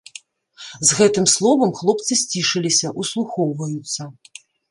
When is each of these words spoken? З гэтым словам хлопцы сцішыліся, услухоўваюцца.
З 0.91 0.95
гэтым 0.99 1.25
словам 1.33 1.75
хлопцы 1.81 2.17
сцішыліся, 2.21 2.87
услухоўваюцца. 3.05 4.01